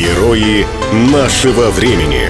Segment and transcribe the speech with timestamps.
[0.00, 2.22] Герои нашего времени.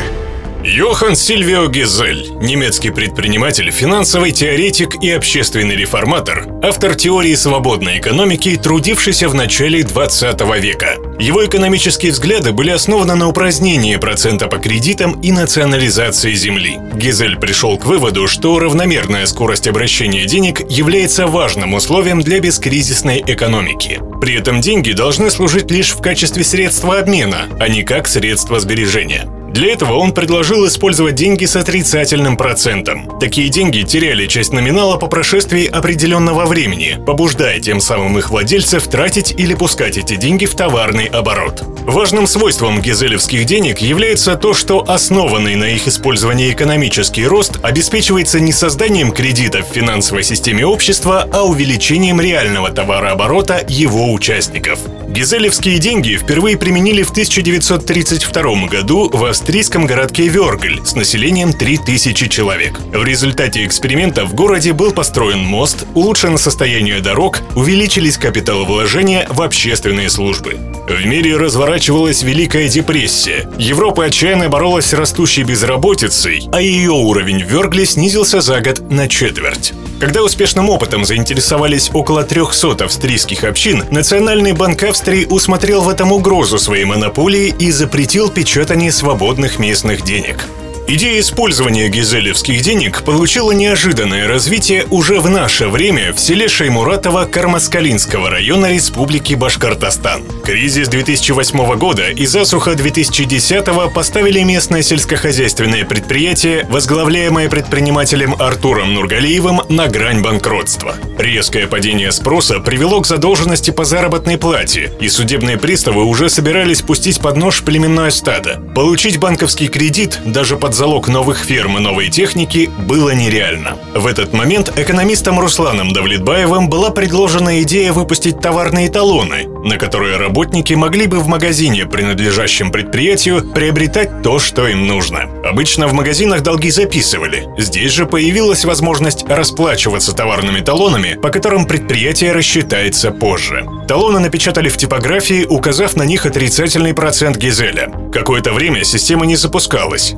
[0.65, 9.29] Йохан Сильвио Гизель, немецкий предприниматель, финансовый теоретик и общественный реформатор, автор теории свободной экономики, трудившийся
[9.29, 10.97] в начале 20 века.
[11.21, 16.79] Его экономические взгляды были основаны на упразднении процента по кредитам и национализации земли.
[16.95, 24.01] Гизель пришел к выводу, что равномерная скорость обращения денег является важным условием для бескризисной экономики.
[24.23, 29.29] При этом деньги должны служить лишь в качестве средства обмена, а не как средство сбережения.
[29.53, 33.19] Для этого он предложил использовать деньги с отрицательным процентом.
[33.19, 39.35] Такие деньги теряли часть номинала по прошествии определенного времени, побуждая тем самым их владельцев тратить
[39.37, 41.65] или пускать эти деньги в товарный оборот.
[41.85, 48.53] Важным свойством гизелевских денег является то, что основанный на их использовании экономический рост обеспечивается не
[48.53, 54.79] созданием кредитов в финансовой системе общества, а увеличением реального товарооборота его участников.
[55.11, 62.79] Гизелевские деньги впервые применили в 1932 году в австрийском городке Вергль с населением 3000 человек.
[62.93, 70.11] В результате эксперимента в городе был построен мост, улучшено состояние дорог, увеличились капиталовложения в общественные
[70.11, 70.57] службы.
[70.89, 73.51] В мире разворачивалась Великая депрессия.
[73.59, 79.09] Европа отчаянно боролась с растущей безработицей, а ее уровень в Вергле снизился за год на
[79.09, 79.73] четверть.
[80.01, 86.59] Когда успешным опытом заинтересовались около 300 австрийских общин, Национальный банк Австрии усмотрел в этом угрозу
[86.59, 90.47] своей монополии и запретил печатание свободных местных денег.
[90.93, 98.29] Идея использования гизелевских денег получила неожиданное развитие уже в наше время в селе Шаймуратово Кармаскалинского
[98.29, 100.25] района Республики Башкортостан.
[100.45, 109.87] Кризис 2008 года и засуха 2010 поставили местное сельскохозяйственное предприятие, возглавляемое предпринимателем Артуром Нургалиевым, на
[109.87, 110.97] грань банкротства.
[111.17, 117.21] Резкое падение спроса привело к задолженности по заработной плате, и судебные приставы уже собирались пустить
[117.21, 118.61] под нож племенное стадо.
[118.75, 123.77] Получить банковский кредит даже под залог новых ферм и новой техники было нереально.
[123.95, 130.73] В этот момент экономистам Русланом Давлетбаевым была предложена идея выпустить товарные талоны, на которые работники
[130.73, 135.29] могли бы в магазине, принадлежащем предприятию, приобретать то, что им нужно.
[135.45, 137.47] Обычно в магазинах долги записывали.
[137.59, 143.67] Здесь же появилась возможность расплачиваться товарными талонами, по которым предприятие рассчитается позже.
[143.87, 147.93] Талоны напечатали в типографии, указав на них отрицательный процент Гизеля.
[148.15, 150.15] Какое-то время система не запускалась,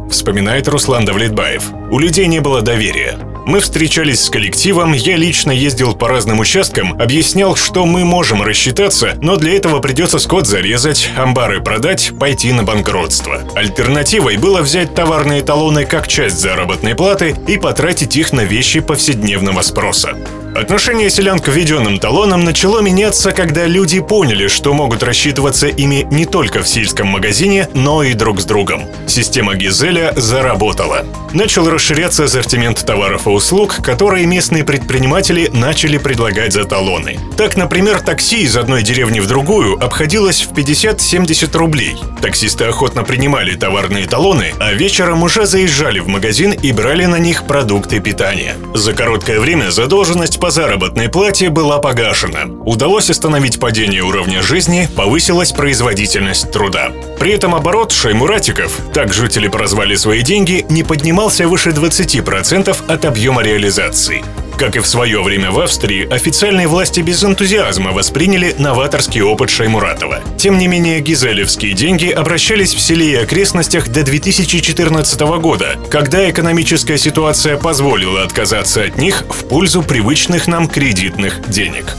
[0.53, 1.71] вспоминает Руслан Давлетбаев.
[1.91, 3.19] У людей не было доверия.
[3.47, 9.17] Мы встречались с коллективом, я лично ездил по разным участкам, объяснял, что мы можем рассчитаться,
[9.23, 13.41] но для этого придется скот зарезать, амбары продать, пойти на банкротство.
[13.55, 19.63] Альтернативой было взять товарные талоны как часть заработной платы и потратить их на вещи повседневного
[19.63, 20.15] спроса.
[20.55, 26.27] Отношение селян к введенным талонам начало меняться, когда люди поняли, что могут рассчитываться ими не
[26.27, 28.85] только в сельском магазине, но и друг с другом.
[29.09, 31.07] Система Гизеля заработала.
[31.33, 37.19] Начал расширяться ассортимент товаров и услуг, которые местные предприниматели начали предлагать за талоны.
[37.39, 41.97] Так, например, такси из одной деревни в другую обходилось в 50-70 рублей.
[42.23, 47.49] Таксисты охотно принимали товарные талоны, а вечером уже заезжали в магазин и брали на них
[47.49, 48.55] продукты питания.
[48.75, 52.45] За короткое время задолженность по заработной плате была погашена.
[52.65, 56.93] Удалось остановить падение уровня жизни, повысилась производительность труда.
[57.19, 63.43] При этом оборот шаймуратиков, так жители прозвали свои деньги, не поднимался выше 20% от объема
[63.43, 64.23] реализации.
[64.63, 70.21] Как и в свое время в Австрии, официальные власти без энтузиазма восприняли новаторский опыт Шаймуратова.
[70.39, 76.97] Тем не менее, гизелевские деньги обращались в селе и окрестностях до 2014 года, когда экономическая
[76.97, 81.97] ситуация позволила отказаться от них в пользу привычных нам кредитных денег.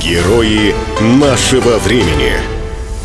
[0.00, 2.57] Герои нашего времени.